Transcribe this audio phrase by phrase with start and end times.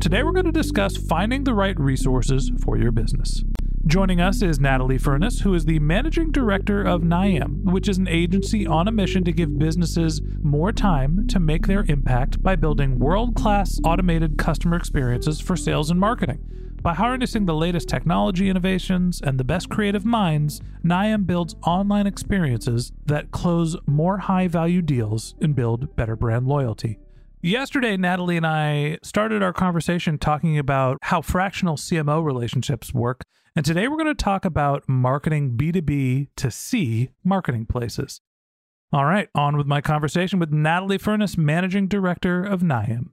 [0.00, 3.44] Today we're going to discuss finding the right resources for your business.
[3.86, 8.08] Joining us is Natalie Furness, who is the managing director of NIAM, which is an
[8.08, 12.98] agency on a mission to give businesses more time to make their impact by building
[12.98, 16.42] world class automated customer experiences for sales and marketing.
[16.80, 22.90] By harnessing the latest technology innovations and the best creative minds, NIAM builds online experiences
[23.04, 26.98] that close more high value deals and build better brand loyalty.
[27.42, 33.22] Yesterday, Natalie and I started our conversation talking about how fractional CMO relationships work.
[33.56, 38.20] And today we're going to talk about marketing B2B to C marketing places.
[38.92, 43.12] All right, on with my conversation with Natalie Furness, Managing Director of NIAM.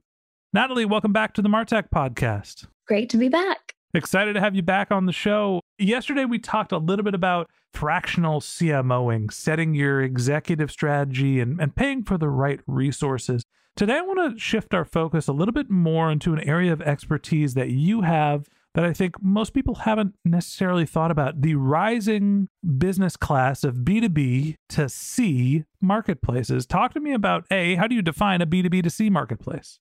[0.52, 2.66] Natalie, welcome back to the Martech podcast.
[2.86, 3.76] Great to be back.
[3.94, 5.62] Excited to have you back on the show.
[5.78, 11.74] Yesterday, we talked a little bit about fractional CMOing, setting your executive strategy and, and
[11.74, 13.42] paying for the right resources.
[13.78, 16.82] Today, I want to shift our focus a little bit more into an area of
[16.82, 22.48] expertise that you have that I think most people haven't necessarily thought about the rising
[22.76, 26.66] business class of B2B to C marketplaces.
[26.66, 29.78] Talk to me about A, how do you define a B2B to C marketplace?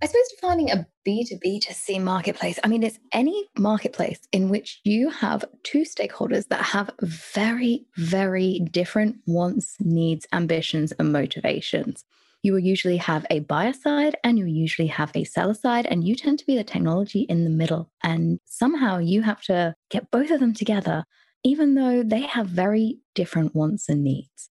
[0.00, 4.80] I suppose defining a B2B to C marketplace, I mean, it's any marketplace in which
[4.84, 12.04] you have two stakeholders that have very, very different wants, needs, ambitions, and motivations
[12.42, 16.06] you will usually have a buyer side and you'll usually have a seller side, and
[16.06, 17.90] you tend to be the technology in the middle.
[18.02, 21.04] And somehow you have to get both of them together,
[21.44, 24.50] even though they have very different wants and needs.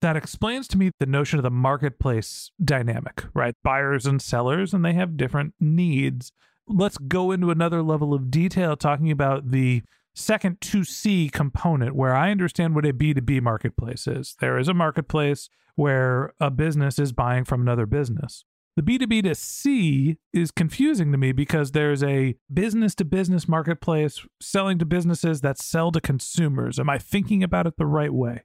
[0.00, 3.54] That explains to me the notion of the marketplace dynamic, right?
[3.62, 6.32] Buyers and sellers, and they have different needs.
[6.66, 9.82] Let's go into another level of detail talking about the
[10.14, 14.34] second 2C component where I understand what a B2B marketplace is.
[14.40, 18.44] There is a marketplace where a business is buying from another business.
[18.74, 24.24] The B2B to C is confusing to me because there's a business to business marketplace
[24.40, 26.78] selling to businesses that sell to consumers.
[26.78, 28.44] Am I thinking about it the right way?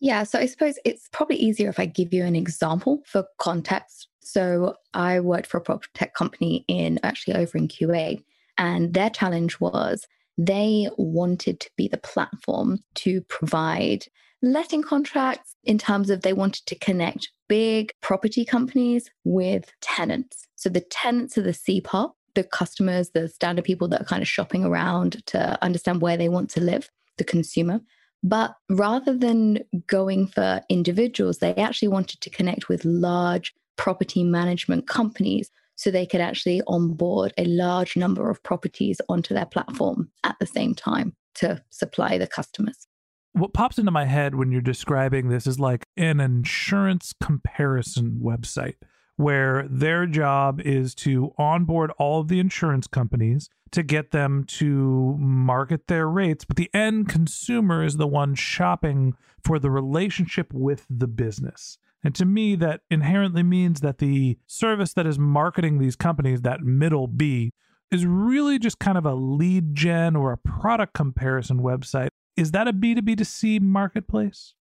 [0.00, 4.08] Yeah, so I suppose it's probably easier if I give you an example for context.
[4.20, 8.22] So I worked for a prop tech company in actually over in QA,
[8.58, 10.06] and their challenge was
[10.38, 14.06] they wanted to be the platform to provide
[14.42, 20.46] letting contracts in terms of they wanted to connect big property companies with tenants.
[20.56, 24.28] So the tenants are the CPOP, the customers, the standard people that are kind of
[24.28, 27.80] shopping around to understand where they want to live, the consumer.
[28.22, 34.86] But rather than going for individuals, they actually wanted to connect with large property management
[34.86, 40.36] companies so they could actually onboard a large number of properties onto their platform at
[40.40, 42.86] the same time to supply the customers.
[43.32, 48.76] What pops into my head when you're describing this is like an insurance comparison website
[49.16, 55.16] where their job is to onboard all of the insurance companies to get them to
[55.18, 60.86] market their rates, but the end consumer is the one shopping for the relationship with
[60.88, 61.78] the business.
[62.06, 66.60] And to me, that inherently means that the service that is marketing these companies, that
[66.60, 67.50] middle B,
[67.90, 72.10] is really just kind of a lead gen or a product comparison website.
[72.36, 74.54] Is that a B2B to C marketplace?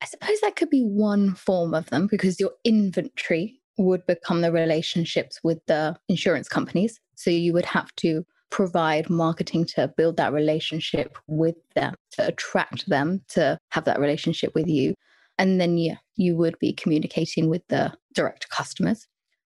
[0.00, 4.50] I suppose that could be one form of them because your inventory would become the
[4.50, 6.98] relationships with the insurance companies.
[7.16, 12.88] So you would have to provide marketing to build that relationship with them, to attract
[12.88, 14.94] them to have that relationship with you.
[15.38, 19.06] And then, yeah, you would be communicating with the direct customers.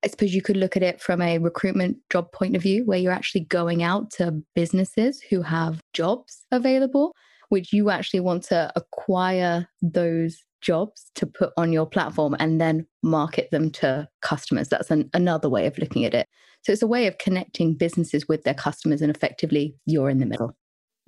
[0.03, 2.99] I suppose you could look at it from a recruitment job point of view, where
[2.99, 7.13] you're actually going out to businesses who have jobs available,
[7.49, 12.85] which you actually want to acquire those jobs to put on your platform and then
[13.01, 14.69] market them to customers.
[14.69, 16.27] That's an, another way of looking at it.
[16.63, 20.25] So it's a way of connecting businesses with their customers, and effectively, you're in the
[20.25, 20.55] middle.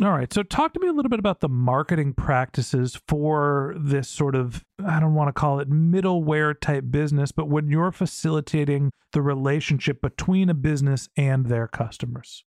[0.03, 0.31] All right.
[0.33, 4.62] So, talk to me a little bit about the marketing practices for this sort of,
[4.86, 10.01] I don't want to call it middleware type business, but when you're facilitating the relationship
[10.01, 12.44] between a business and their customers.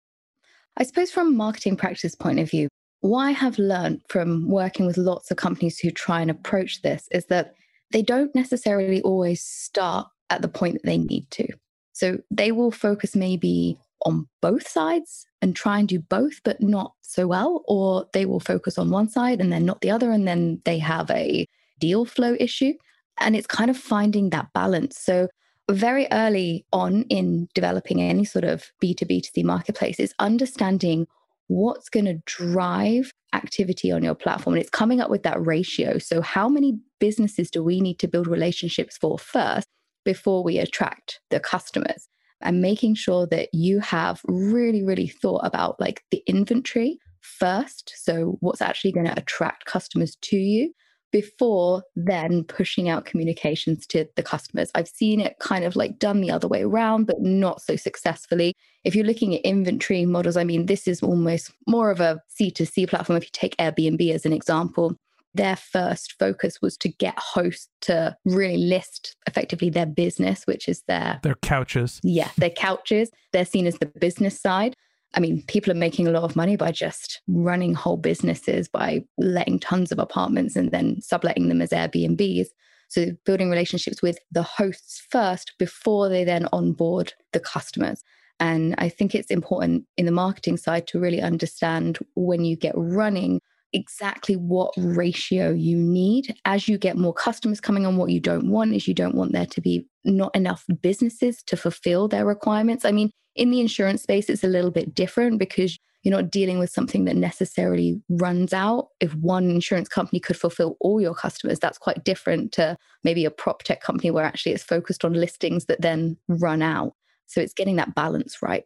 [0.79, 2.69] I suppose, from a marketing practice point of view,
[3.01, 7.07] what I have learned from working with lots of companies who try and approach this
[7.11, 7.55] is that
[7.91, 11.47] they don't necessarily always start at the point that they need to.
[11.93, 16.93] So, they will focus maybe on both sides and try and do both, but not
[17.03, 20.27] so well, or they will focus on one side and then not the other, and
[20.27, 21.47] then they have a
[21.79, 22.75] deal flow issue.
[23.19, 24.99] And it's kind of finding that balance.
[24.99, 25.29] So,
[25.71, 31.07] very early on in developing any sort of B2B2C marketplace is understanding
[31.47, 34.55] what's going to drive activity on your platform.
[34.55, 35.99] And it's coming up with that ratio.
[35.99, 39.69] So, how many businesses do we need to build relationships for first
[40.05, 42.09] before we attract the customers?
[42.45, 47.93] And making sure that you have really, really thought about like the inventory first.
[47.97, 50.73] So, what's actually going to attract customers to you
[51.15, 54.73] before then pushing out communications to the customers.
[54.75, 58.53] I've seen it kind of like done the other way around, but not so successfully.
[58.83, 62.89] If you're looking at inventory models, I mean, this is almost more of a C2C
[62.89, 63.17] platform.
[63.17, 64.97] If you take Airbnb as an example,
[65.35, 70.83] their first focus was to get hosts to really list effectively their business, which is
[70.87, 72.01] their their couches.
[72.03, 73.11] Yeah, their couches.
[73.33, 74.75] They're seen as the business side.
[75.17, 79.05] I mean, people are making a lot of money by just running whole businesses by
[79.17, 82.47] letting tons of apartments and then subletting them as Airbnbs.
[82.89, 88.03] So building relationships with the hosts first before they then onboard the customers.
[88.41, 92.75] And I think it's important in the marketing side to really understand when you get
[92.77, 93.41] running
[93.75, 96.35] exactly what ratio you need.
[96.45, 99.33] As you get more customers coming on what you don't want is you don't want
[99.33, 102.85] there to be not enough businesses to fulfill their requirements.
[102.85, 106.59] I mean in the insurance space it's a little bit different because you're not dealing
[106.59, 108.89] with something that necessarily runs out.
[109.01, 113.31] If one insurance company could fulfill all your customers that's quite different to maybe a
[113.31, 116.93] prop tech company where actually it's focused on listings that then run out.
[117.27, 118.65] So it's getting that balance right.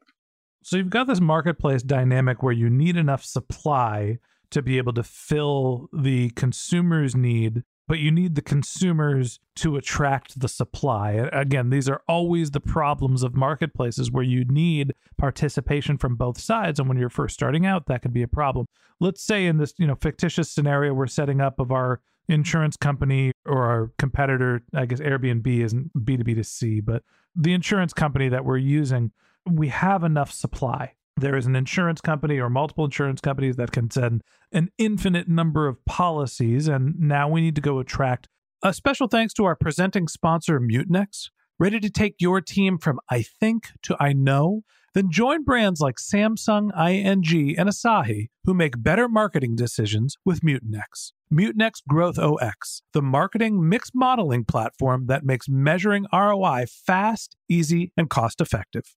[0.64, 4.18] So you've got this marketplace dynamic where you need enough supply
[4.50, 10.40] to be able to fill the consumer's need, but you need the consumers to attract
[10.40, 11.12] the supply.
[11.32, 16.78] Again, these are always the problems of marketplaces where you need participation from both sides.
[16.78, 18.66] And when you're first starting out, that could be a problem.
[19.00, 23.32] Let's say in this, you know, fictitious scenario we're setting up of our insurance company
[23.46, 27.02] or our competitor, I guess Airbnb isn't B2B to C, but
[27.34, 29.12] the insurance company that we're using,
[29.46, 33.90] we have enough supply there is an insurance company or multiple insurance companies that can
[33.90, 34.22] send
[34.52, 36.68] an infinite number of policies.
[36.68, 38.28] And now we need to go attract
[38.62, 41.30] a special thanks to our presenting sponsor, Mutinex.
[41.60, 44.62] Ready to take your team from I think to I know?
[44.94, 51.12] Then join brands like Samsung, ING, and Asahi who make better marketing decisions with Mutinex.
[51.32, 58.08] Mutinex Growth OS, the marketing mix modeling platform that makes measuring ROI fast, easy, and
[58.08, 58.96] cost effective.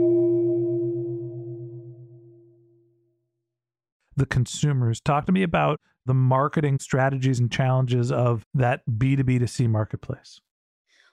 [4.21, 5.01] The consumers.
[5.01, 10.39] Talk to me about the marketing strategies and challenges of that B2B to C marketplace.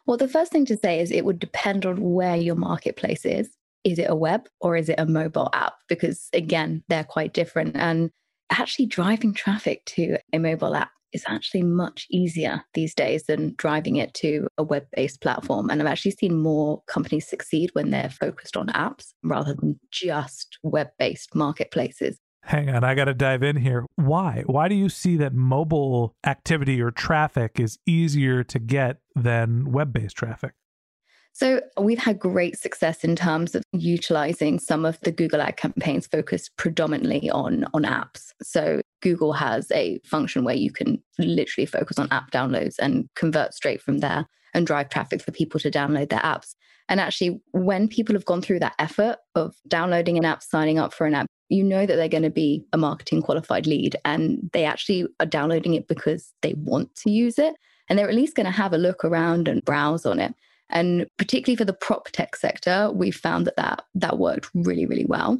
[0.04, 3.48] Well, the first thing to say is it would depend on where your marketplace is.
[3.82, 5.72] Is it a web or is it a mobile app?
[5.88, 7.76] Because again, they're quite different.
[7.76, 8.10] And
[8.50, 13.96] actually, driving traffic to a mobile app is actually much easier these days than driving
[13.96, 15.70] it to a web based platform.
[15.70, 20.58] And I've actually seen more companies succeed when they're focused on apps rather than just
[20.62, 22.18] web based marketplaces.
[22.48, 23.84] Hang on, I got to dive in here.
[23.96, 24.42] Why?
[24.46, 29.92] Why do you see that mobile activity or traffic is easier to get than web
[29.92, 30.54] based traffic?
[31.34, 36.06] So we've had great success in terms of utilizing some of the Google ad campaigns
[36.06, 38.32] focused predominantly on on apps.
[38.42, 43.52] So Google has a function where you can literally focus on app downloads and convert
[43.52, 44.24] straight from there
[44.54, 46.54] and drive traffic for people to download their apps.
[46.88, 50.94] And actually, when people have gone through that effort of downloading an app, signing up
[50.94, 54.50] for an app, you know that they're going to be a marketing qualified lead and
[54.52, 57.54] they actually are downloading it because they want to use it.
[57.88, 60.34] And they're at least going to have a look around and browse on it.
[60.70, 65.06] And particularly for the prop tech sector, we found that, that that worked really, really
[65.06, 65.38] well.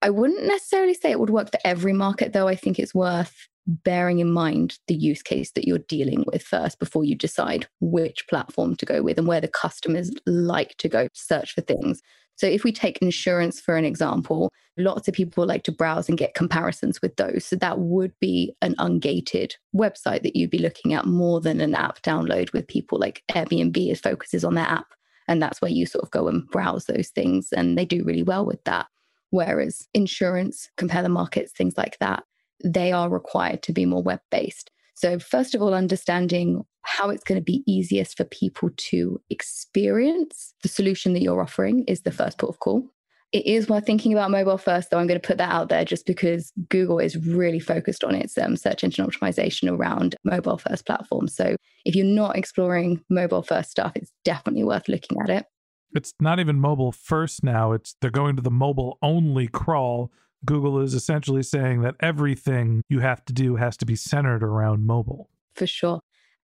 [0.00, 2.48] I wouldn't necessarily say it would work for every market, though.
[2.48, 6.78] I think it's worth bearing in mind the use case that you're dealing with first
[6.78, 11.08] before you decide which platform to go with and where the customers like to go
[11.12, 12.02] search for things.
[12.36, 16.18] So, if we take insurance for an example, lots of people like to browse and
[16.18, 17.44] get comparisons with those.
[17.44, 21.74] So, that would be an ungated website that you'd be looking at more than an
[21.74, 24.86] app download with people like Airbnb is focuses on their app.
[25.28, 27.52] And that's where you sort of go and browse those things.
[27.52, 28.86] And they do really well with that.
[29.30, 32.24] Whereas insurance, compare the markets, things like that,
[32.64, 34.70] they are required to be more web based.
[34.94, 40.54] So, first of all, understanding how it's going to be easiest for people to experience
[40.62, 42.88] the solution that you're offering is the first port of call.
[43.32, 44.98] It is worth thinking about mobile first, though.
[44.98, 48.36] I'm going to put that out there just because Google is really focused on its
[48.36, 51.34] um, search engine optimization around mobile first platforms.
[51.34, 55.46] So if you're not exploring mobile first stuff, it's definitely worth looking at it.
[55.94, 57.72] It's not even mobile first now.
[57.72, 60.10] It's they're going to the mobile only crawl.
[60.44, 64.84] Google is essentially saying that everything you have to do has to be centered around
[64.86, 65.30] mobile.
[65.54, 66.00] For sure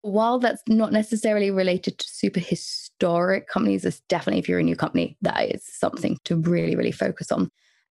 [0.07, 4.77] while that's not necessarily related to super historic companies, it's definitely if you're a new
[4.77, 7.51] company, that is something to really, really focus on.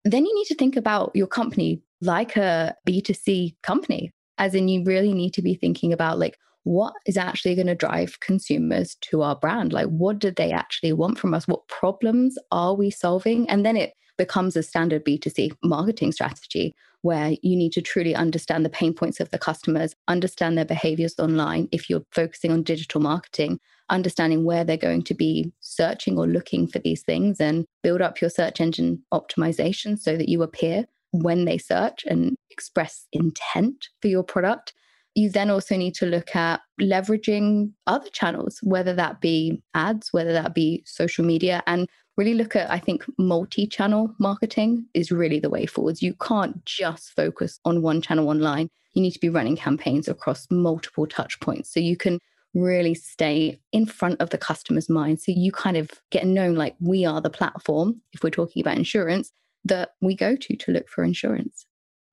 [0.04, 4.84] Then you need to think about your company like a B2C company, as in you
[4.84, 9.22] really need to be thinking about like, what is actually going to drive consumers to
[9.22, 9.72] our brand?
[9.72, 11.48] Like, what do they actually want from us?
[11.48, 13.48] What problems are we solving?
[13.48, 18.64] And then it becomes a standard B2C marketing strategy where you need to truly understand
[18.64, 21.68] the pain points of the customers, understand their behaviors online.
[21.72, 26.66] If you're focusing on digital marketing, understanding where they're going to be searching or looking
[26.66, 31.44] for these things and build up your search engine optimization so that you appear when
[31.44, 34.74] they search and express intent for your product.
[35.14, 40.32] You then also need to look at leveraging other channels, whether that be ads, whether
[40.32, 41.88] that be social media, and
[42.18, 46.02] really look at, I think, multi channel marketing is really the way forwards.
[46.02, 48.68] You can't just focus on one channel online.
[48.92, 52.18] You need to be running campaigns across multiple touch points so you can
[52.54, 55.20] really stay in front of the customer's mind.
[55.20, 58.76] So you kind of get known like we are the platform, if we're talking about
[58.76, 59.30] insurance,
[59.64, 61.66] that we go to to look for insurance.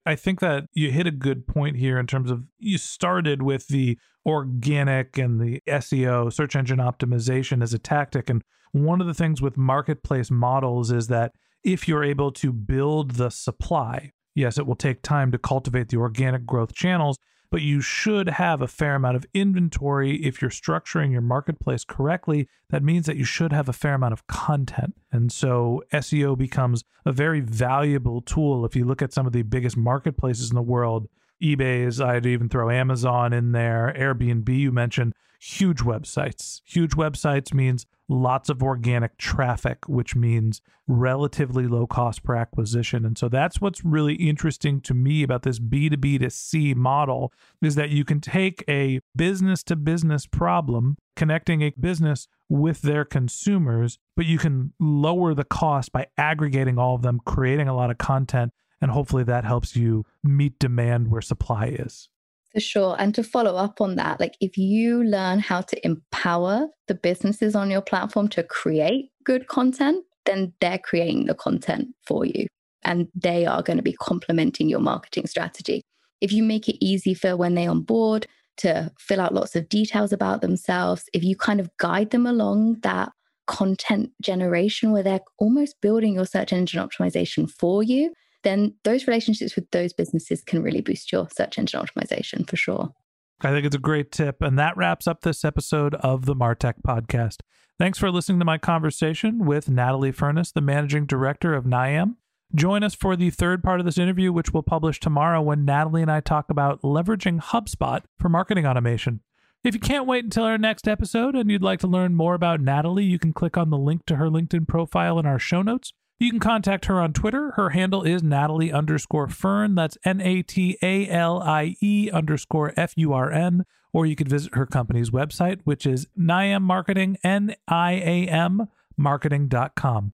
[0.05, 3.67] I think that you hit a good point here in terms of you started with
[3.69, 8.29] the organic and the SEO, search engine optimization as a tactic.
[8.29, 8.43] And
[8.75, 11.31] one of the things with marketplace models is that
[11.63, 15.97] if you're able to build the supply, yes, it will take time to cultivate the
[15.97, 17.17] organic growth channels,
[17.49, 22.49] but you should have a fair amount of inventory if you're structuring your marketplace correctly.
[22.69, 24.93] That means that you should have a fair amount of content.
[25.09, 28.65] And so SEO becomes a very valuable tool.
[28.65, 31.07] If you look at some of the biggest marketplaces in the world,
[31.41, 35.13] eBay's, I'd even throw Amazon in there, Airbnb, you mentioned,
[35.45, 36.61] huge websites.
[36.65, 43.05] Huge websites means lots of organic traffic, which means relatively low cost per acquisition.
[43.05, 47.75] And so that's what's really interesting to me about this B2B to C model is
[47.75, 53.99] that you can take a business to business problem, connecting a business with their consumers,
[54.15, 57.97] but you can lower the cost by aggregating all of them, creating a lot of
[57.97, 62.09] content and hopefully that helps you meet demand where supply is.
[62.55, 62.95] For sure.
[62.97, 67.53] And to follow up on that, like if you learn how to empower the businesses
[67.53, 72.47] on your platform to create good content, then they're creating the content for you
[72.85, 75.81] and they are going to be complementing your marketing strategy.
[76.21, 78.25] If you make it easy for when they onboard
[78.57, 82.79] to fill out lots of details about themselves, if you kind of guide them along
[82.83, 83.11] that
[83.47, 88.13] content generation where they're almost building your search engine optimization for you,
[88.45, 92.93] then those relationships with those businesses can really boost your search engine optimization for sure.
[93.41, 94.41] I think it's a great tip.
[94.41, 97.37] And that wraps up this episode of the Martech podcast.
[97.77, 102.15] Thanks for listening to my conversation with Natalie Furness, the managing director of NIAM.
[102.53, 106.03] Join us for the third part of this interview, which we'll publish tomorrow when Natalie
[106.03, 109.19] and I talk about leveraging HubSpot for marketing automation.
[109.63, 112.61] If you can't wait until our next episode and you'd like to learn more about
[112.61, 115.91] Natalie, you can click on the link to her LinkedIn profile in our show notes.
[116.17, 117.51] You can contact her on Twitter.
[117.51, 119.75] Her handle is Natalie underscore Furn.
[119.75, 123.65] That's N A T A L I E underscore F U R N.
[123.91, 128.67] Or you could visit her company's website, which is NIAM Marketing, N I A M
[128.97, 130.13] marketing.com.